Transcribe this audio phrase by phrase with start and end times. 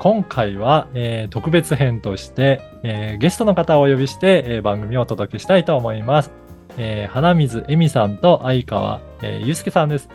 [0.00, 6.30] 今回は、えー特別編として、えーゲストの方をお呼びして、えー番組をお届けしたいと思います。
[6.78, 10.08] えー花水恵美さんと相川、えー、ゆうすけさんです。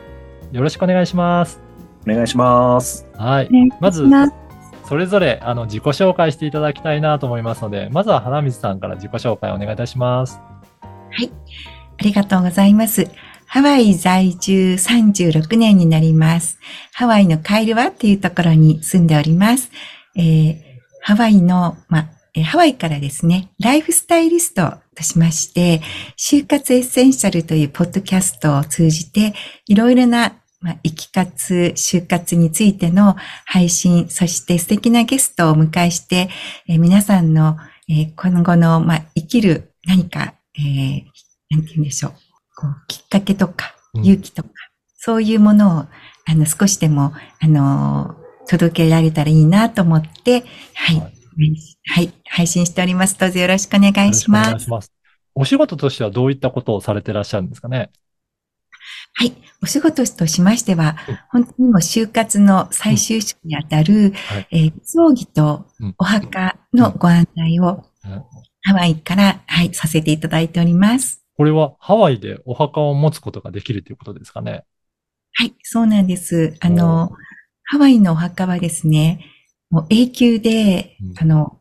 [0.52, 1.62] よろしくお願いします。
[2.08, 3.08] お願いします。
[3.14, 3.50] はい。
[3.80, 4.08] まず、
[4.86, 10.42] それぞれあの自己紹介していただきたいなと思いますので、まずは花水さんから自己紹介お願いいたします。
[10.81, 11.31] はい。
[12.00, 13.08] ありがとうございます。
[13.55, 16.59] ハワイ在住36年になります。
[16.91, 19.72] ハワイのカイルワっていうところに住んでおります。
[20.18, 20.55] えー
[21.00, 25.80] ハワイの、ま、えーハワイからですね、ライフスタイリストとしまして、
[26.18, 29.33] 就活エッセンシャルというポッドキャストを通じて、
[29.67, 36.28] いろいろな、まあ、生き活、就活についての配信、そして素敵なゲストをお迎えして、
[36.67, 37.56] えー皆さんの、
[37.88, 41.03] えー今後の、まあ、生きる何か、えー
[41.52, 42.25] なんて言うんでしょう。
[42.66, 44.05] こう、きっかけとか、うん。
[44.05, 44.49] 勇気とか、
[44.97, 45.85] そういうものを、
[46.27, 48.16] あの、少しでも、あの、
[48.47, 51.11] 届けられたらいいなと思って、はい、は
[51.88, 53.19] はい、配信しております。
[53.19, 54.61] どうぞよろしくお願いしよろくお願ます。
[54.63, 54.91] いします。
[55.33, 57.89] お仕事としてはどういったことをされてらっしゃるんですかね？
[59.16, 64.47] はい、お仕事としましてはうん、本当にもう就活の最終章にあたる、はい。
[64.52, 65.95] えー葬儀とうん。
[65.97, 68.23] お墓のご案内をうん。
[68.61, 71.25] ハワイから、はい、させていただいております。
[71.38, 74.64] これはハワイでお墓を持つことができるということですかね？
[75.33, 76.55] はい、そうなんです。
[76.61, 77.11] あの、
[77.66, 79.25] ハワイのお墓はですね、
[79.69, 81.59] もう永久でうん、あの、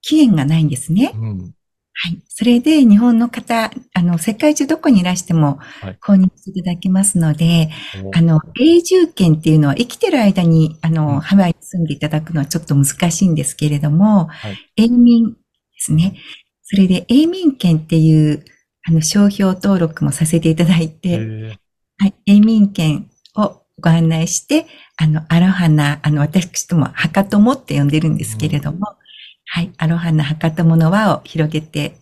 [0.00, 1.12] 期限がないんですね。
[1.14, 1.54] うん。
[2.00, 2.22] はい。
[2.28, 7.70] それで日本の方、あの、世界中どこにいらしてもはい購入していただけますので、
[8.14, 15.38] あの、永住権っていうのは生きてる間に、あの、うんハワイに住んでいただくのはちょっと難しいんですけれども、はい永民で
[15.78, 16.16] すね。
[16.62, 18.44] それで永民権っていう、
[18.86, 21.56] あの、商標登録もさせていただいへて、ー
[21.98, 24.66] はい、永民権をご案内して、
[24.96, 28.96] あの、アロハナ、あの、私ども、墓友って呼んでるんですけれども、
[29.46, 31.96] はい、アロハナ墓友の輪を広げて、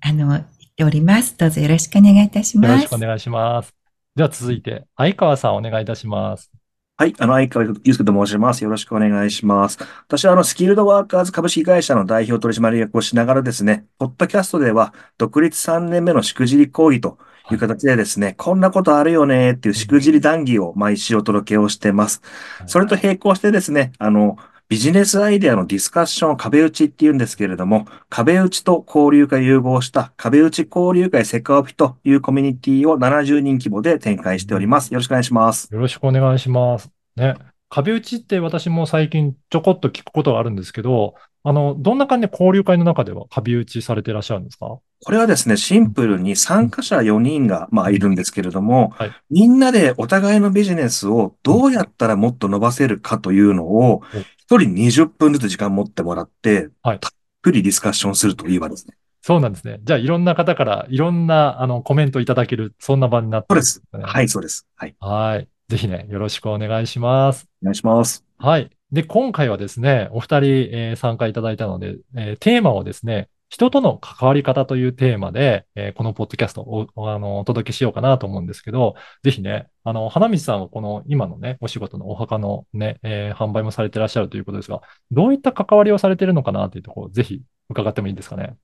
[0.00, 0.42] あの、言っ
[0.76, 1.36] ております。
[1.38, 2.86] どうぞよろしくお願いいたしよろます。
[2.86, 3.74] しくお願いします。
[4.14, 6.50] では続いて、相川さんお願いいたします。
[6.96, 7.14] はい。
[7.18, 8.62] あの、相川祐介と申します。
[8.62, 9.78] よろしくお願いします。
[10.06, 17.18] 私は、あの、スキルドワーカーズ株式会社の代表取締役をしながらですね、ポッドキャストでは、独立3年目のしくじり講義と
[17.50, 22.22] いう形でですね、こんなことあるよねっていうしくじり談義を毎週お届けをしてます。
[22.66, 24.36] それと並行してですね、あの、
[24.70, 34.92] ビジネスアイデアのディスカッションを壁打ちっていうんですけれども、壁打ちと交流会融合した壁打ち交流会セカオピというコミュニティを70人規模で展開しております。
[34.92, 35.68] よろしくお願いします。
[35.72, 36.90] よろしくお願いします。
[37.14, 37.36] ね。
[37.68, 44.78] 壁打ちって私も最近ちょこっと聞くことがあるんですけど、あの、どんな感じで交流会の中では壁打ちされてらっしゃるんですか？
[45.04, 57.10] これはですね、シンプルに参加者4人が、まあ、いるんですけれども、はいみんなでお互いのビジネスをどうやったらもっと伸ばせるかというのをうん、一人20分ずつ時間持ってもらって、はいたっ
[57.42, 58.94] ぷりディスカッションするという場ですね。
[59.20, 59.80] そうなんですね。
[59.82, 63.82] じゃあ、いろんな方からいろんなあのコメントいただける、そんな場になってそうです。
[63.92, 64.66] はい、そうです。
[64.76, 64.96] はい。
[65.00, 65.48] はい。
[65.68, 67.46] ぜひね、よろしくお願いします。
[67.62, 68.24] お願いします。
[68.38, 68.70] はい。
[68.92, 88.56] で、今回はですね、お二人、えー参加いただいたので、えーテーマをですね、人との関わり方というテーマで、えーこのポッドキャストをおあのお届けしようかなと思うんですけど、ぜひね、あの、花道さんはこの今のね、お仕事のお墓のね、えー販売もされてらっしゃるということですが、どういった関わりをされてるのかなというところをぜひ伺ってもいいですかね？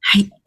[0.00, 0.41] はい。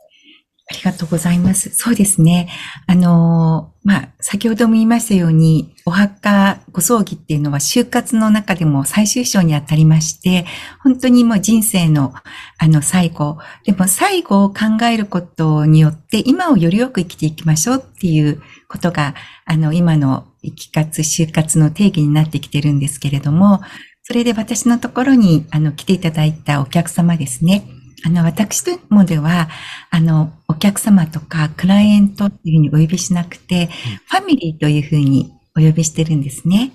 [0.85, 1.71] ありがとうございます。
[1.71, 2.47] そうですね。
[2.85, 10.45] あのまあ、先ほども言いましたように、お墓、ご葬儀っていうのは就活の中でも最終章にあたりまして、
[10.83, 12.13] 本当にもう人生の、
[12.57, 13.37] あの、最後。
[13.63, 19.15] でも最後を考えることによって、今をよりよく生きていきましょうっていうことが、
[19.45, 23.61] あの、今の生き活、就活の定義になってきてるんですけれども、
[24.03, 27.74] それで私のところに、あの、来ていただいたお客様ですね。
[28.03, 29.49] あの、私どもでは、
[29.89, 33.69] あの、お客様とかクライエントっていうふうにお呼びしなくて、
[34.09, 36.73] ファミリーというふうにお呼びしてるんですね。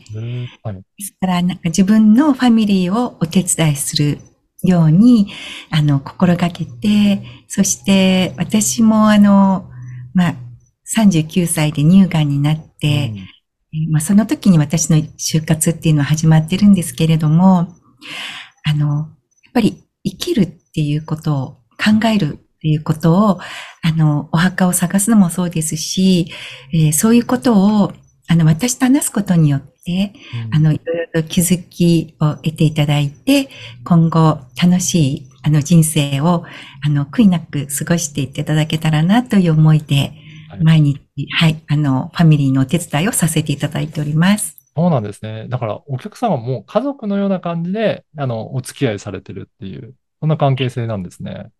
[0.63, 0.77] はい。
[0.77, 4.19] ですから、なんか自分のファミリーをお手伝いする
[4.63, 5.29] ように、
[5.71, 9.71] あの、心がけて、そして私もあの、
[10.15, 10.35] まあ、
[10.97, 17.69] 39歳で乳がんになって、えーまあ、その時に私の就活っていうのは始まってるんですけれども、
[18.65, 21.47] あの、やっぱり生きるっていうことを
[21.79, 23.41] 考えるということを、
[23.83, 26.27] あの、お墓を探すのもそうですし、
[26.73, 27.93] えーそういうことを、
[28.29, 30.13] あの、私と話すことによって、
[30.47, 33.49] うんあの、いろいろと気づきを得ていただいて、
[33.85, 36.45] 今後楽しい、あの、人生を、
[36.85, 40.15] あの、悔いなく過ごしていっていただけたらなという思いで、はい
[40.63, 41.01] 毎日、
[41.39, 44.60] はい、あの、ファミリーのお手伝いをさせていただいております。
[44.77, 45.47] そうなんですね。
[45.49, 51.51] だから、お客様も家族のような感じで、あの、お付き合いされてるっていう、そんな関係性なんですね。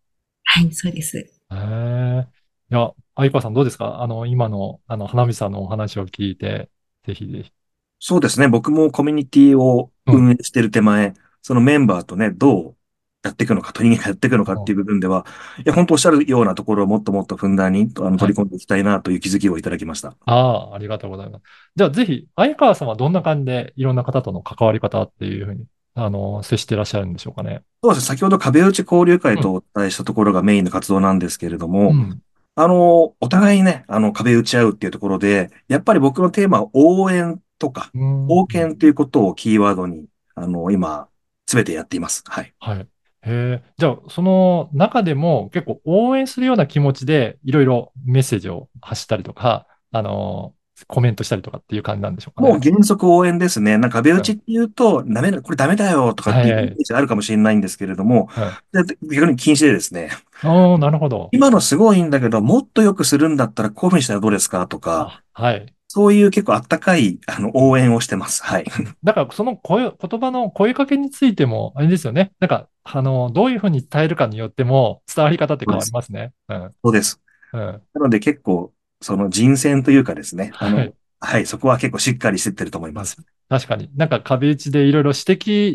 [0.43, 1.17] はい、そうです。
[1.17, 2.25] へえ。
[2.71, 4.01] いや、相川さんどうですか？
[4.01, 6.69] あの、今の、あの、花見さんのお話を聞いて、
[7.05, 7.51] ぜひぜひ。
[7.99, 8.47] そうですね。
[8.47, 12.75] 僕もコミュニティを運営してる手前、そのメンバーとね、どう
[13.23, 15.25] やっていくのか、取りがやっていくのかっていう部分では、
[15.59, 20.15] いや、本当おっしゃるようなところをもっともっとふんだんにあの取り込んでいきたいなという気づきをいただきました。
[20.25, 20.35] あ
[20.71, 21.43] あ、ありがとうございます。
[21.75, 27.61] じゃあ、ぜひ、相川さんはどんな感じでいろんな方との関わり方っていうふうに、あの、接していらっしゃるんでしょうかね。
[27.83, 28.07] そうですね。
[28.07, 32.21] 先ほど壁打ち交流会とお伝えしたところがメインの活動なんですけれども、うん。
[32.55, 41.07] あの、お互いにね、あの、壁打ち合うっていうところで、やっぱり僕のテーマは応援とか、うん貢献ということをキーワードに、あの、今、
[41.47, 42.23] すべてやっています。
[42.25, 42.53] はい。
[42.59, 42.87] はい。
[43.31, 43.63] へえ。
[43.77, 50.53] じゃあ、その中でも結構応援するような気持ちでいろいろメッセージを発したりとか、あの、
[50.87, 52.49] コメントしたりとかっていう感じなんでしょうかね。
[52.49, 53.77] もう原則応援ですね。
[53.77, 58.83] なんか壁打ちっていうと、ダメだ、これダメだよとかっていうイメージがあるかもしれないんですけれども、はい。
[58.83, 60.09] で逆に禁止でですね、
[60.43, 61.29] おー、なるほど。
[61.33, 64.65] 今のすごいんだけど、もっと良くするんだったらこういうふうにしたらどうですか？
[64.65, 65.71] とか、あはい。
[65.93, 68.41] そういう結構あったかい、あの、応援をしてます。
[68.45, 68.65] はい。
[69.03, 72.31] だから、その声、言葉の声かけについても、あれですよね。
[72.39, 76.31] なんか、あの、どういうふうに伝えるかによっても、伝わり方って変わりますね。
[76.47, 76.71] うん。
[76.81, 77.21] そうです。
[77.51, 77.59] うん。
[77.59, 78.71] なので結構、
[79.01, 80.83] その人選というかですね、あの、は
[81.23, 83.17] はいい、そこは結構しっかりしてってると思います。
[83.47, 83.89] 確かに。
[83.95, 85.19] なんか壁打ちでいろいろ指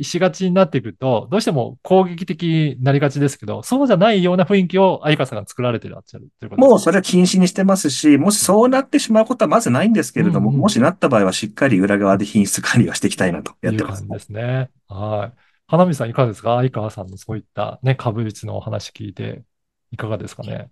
[0.01, 14.09] 摘しがちになっていくと、どうしても攻撃的になりがちですけど、そうじゃないような雰囲気を相川さんが作られてらっしゃるということですもうそれは禁止にしてますし、もしそうなってしまうことはまずないんですけれども、うんうんもしなった場合はしっかり裏側で品質管理はしていきたいなとやってます。
[14.09, 14.71] ですね。
[14.89, 15.39] はい。
[15.69, 16.57] 花見さんいかがですか？
[16.57, 19.43] 相川さんのそういったね、株打ちのお話聞いて、
[19.93, 20.71] いかがですかね？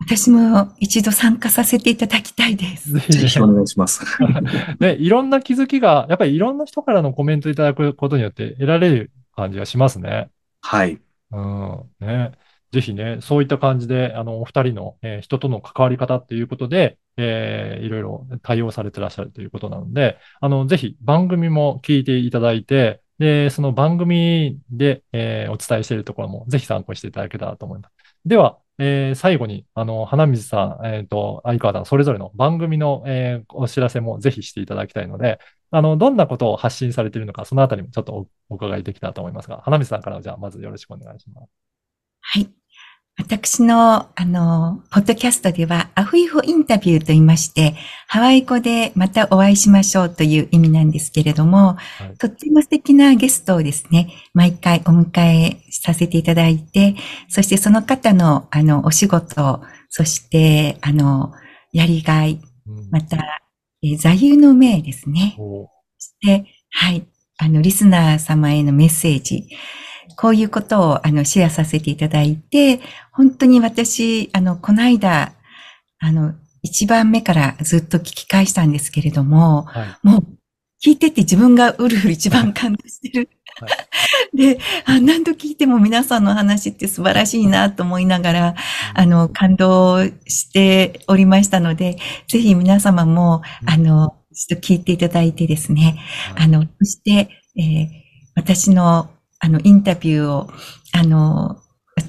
[0.00, 2.92] 私も一度参加させていただきたいです。
[2.92, 4.00] ぜひねぜひお願いします。
[4.80, 10.30] ね、いろんな気づきが、やっぱりいろんな人からのコメントいただくことによって得られる感じがしますね。
[10.60, 11.00] はい。
[11.30, 11.90] うん。
[12.00, 12.32] ね。
[12.72, 28.07] ぜひね、そういった感じで、あの、お二人の、えー人との関わり方っていうことで、えーいろいろ対応されてらっしゃるということなので、あの、ぜひ番組も聞いていただいて、で、その番組で、えーお伝えしているところもぜひ参考にしていただけたらと思います。
[28.28, 35.40] では、えー最後に、あの、花水さん、えっと、相川さん、それぞれの番組の、えーお知らせもぜひしていただきたいので、
[35.70, 41.48] あの、どんなことを発信されているのか、そのあたりもちょっとおお伺いできたらと思いますが、花水さんからじゃあ、まずよろしくお願いします。
[42.20, 42.52] はい。
[43.18, 47.74] 私の、あの、ポッドキャストでは、アフイフインタビューと言いまして、
[48.06, 56.94] ハワイ語でまたお会いしましょうという意味なんですけれども、はいとっても素敵なゲストをですね、毎回お迎えさせていただいて、
[57.28, 61.32] そしてその方の、あの、お仕事、そして、あの、
[61.72, 63.16] やりがい、うんまた、
[63.82, 65.34] えー座右の銘ですね。
[65.38, 65.68] お
[66.24, 67.06] で、はい。
[67.36, 69.44] あの、リスナー様へのメッセージ。
[70.16, 72.80] こういうことを、あの、シェアさせていただいて、
[73.12, 75.32] 本当に私、あの、この間、
[75.98, 80.06] あの、一番目からずっと聞き返したんですけれども、はい。
[80.06, 80.20] もう、
[80.84, 83.28] 聞いてて自分がうるうる一番感動してる。
[83.60, 83.66] は
[84.34, 88.54] で、あ何度聞いても皆さんの話って素晴らしいなと思いながら、
[88.94, 93.70] あの、感動しておりましたので、ぜひ皆様も、うん。
[93.70, 95.98] あの、ちょっと聞いていただいてですね、
[96.36, 96.44] はい。
[96.44, 100.50] あの、そして、えー私の、あの、インタビューを、
[100.92, 101.60] あの、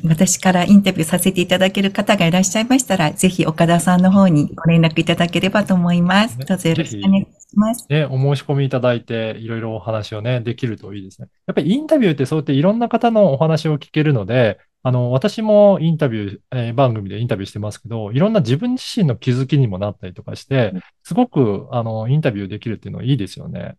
[0.03, 6.37] 私からインタビューさせていただける方がいらっしゃいましたら、ぜひ岡田さんの方にご連絡いただければと思います。
[6.37, 7.85] ねどうぞよろしくお願いします。
[7.89, 11.27] ね、お申し込みいただいて、いろいろお話をね、できるといいですね。
[11.47, 23.75] やっぱりインタビューってそうやっていろんな方のお話を聞けるので、あの、私もインタビュー、えー番組でインタビューしてますけど、いろんな自分自身の気づきにもなったりとかして、すごく、あの、インタビューできるっていうのはいいですよね。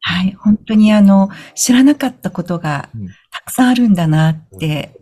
[0.00, 0.32] はい。
[0.34, 4.98] 本当にあの、知らなかったことがうんたくさんあるんだなって、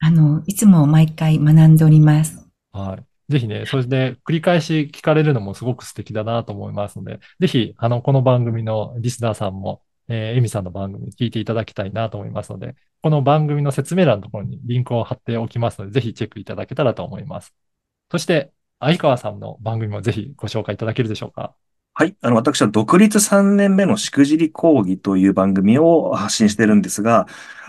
[0.00, 2.46] あの、いつも毎回学んでおります。
[2.72, 3.32] はい。
[3.32, 17.54] ぜひね、それで繰り返し聞かれるのもすごく素敵だなと思いますので、ぜひ、あの、この番組のリスナーさんも、えーエミさんの番組聞いていただきたいなと思いますので、この番組の説明欄のところにリンクを貼っておきますので、ぜひチェックいただけたらと思います。
[18.10, 21.54] そして、相川さんの番組もぜひご紹介いただけるでしょうか？
[21.94, 22.16] はい。
[22.22, 27.26] あの、私は独立3年目のしくじり講義という番組を発信してるんですが、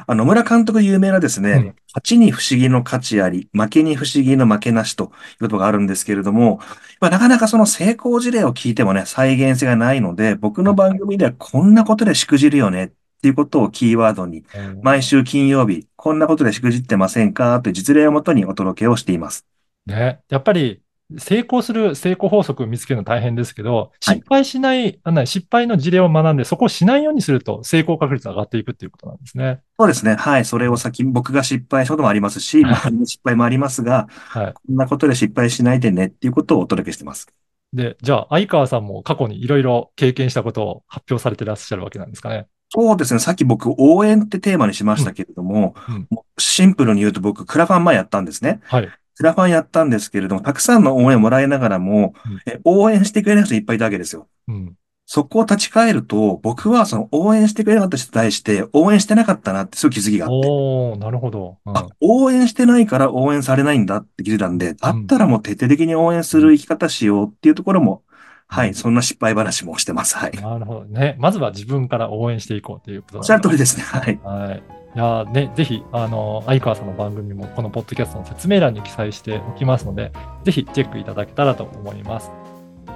[0.08, 5.10] あの、野村監督有名なですね、うん勝ちに不思議の価値あり、負けに不思議の負けなしという
[5.42, 6.62] ことがあるんですけれども、
[7.02, 14.46] まあ、なかなかその成功事例を聞いてもね、再現性がないので、僕の番組ではこんなことでしくじるよねっていうことをキーワードに、
[14.82, 19.46] 毎週金曜日、こんなことでしくじってませんかという実例をもとにお届けをしています。
[19.86, 20.22] ね。
[20.30, 20.82] やっぱり、
[21.18, 29.62] 成功する成功法則を見つけるの大変ですけど、はい失敗しない、あな失敗の事例を学んで、そこをしないようにすると成功確率が上がっていくっていうことなんですね。
[29.80, 30.16] そうですね。
[30.16, 30.46] はい。
[30.46, 34.54] それを先、僕が失敗したこともありますし、周りの失敗もありますが、はい。
[34.54, 37.28] こんなことで失敗しないでねっていうことをお届けしてます。
[37.74, 42.48] で、じゃあ、相川さんも過去にいろいろ経験したことを発表されてらっしゃるわけなんですかね。
[42.74, 43.20] そうですね。
[43.20, 48.62] さっき僕、応援ってテーマにしましたけれども、うんうんもうシンプルに言うと僕、クラファン前やったんですね。
[48.64, 48.90] はい。
[49.22, 54.28] クラファンやったんですけれども、たくさんの応援をもらいながらも、うんえ応援してくれない人いっぱいいたわけですよ。
[54.48, 54.76] うん。
[55.06, 61.60] そこを立ち返ると、僕はその応援してくれなかった人に対して応援してなかったなってすぐ気づきがあって、おー、なるほど。
[61.64, 68.02] うんあ、応援してないから応援されないんだって気づいたんで、だったらもう徹底的に応援する生き方しようっていうところも、
[68.48, 70.18] はい、そんな失敗話もしてます。
[70.18, 70.32] はい。
[70.32, 71.16] なるほどね。
[71.20, 73.84] まずは自分から応援していこうということおっしゃる通りでですね。
[73.84, 74.20] はい。
[74.24, 74.81] はい。
[74.94, 80.12] いやーね、ぜひ、あの、相川さんの番組も、このポッドキャストの説明欄に記載しておきますので、
[80.44, 82.30] ぜひチェックいただけたらと思います。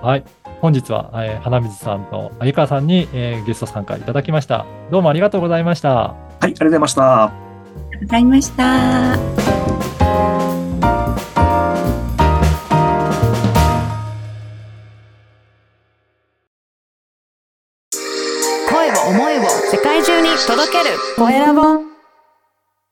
[0.02, 0.24] はい。
[0.62, 4.66] 本日は、えー花水さんと相川さんに、えーゲスト参加いただきました。
[4.92, 5.90] どうもありがとうございました。
[5.94, 7.24] はい、ありがとうございました。
[7.24, 10.26] ありがとうございました。
[18.70, 21.85] 声を思いを世界中に届けるコエラボ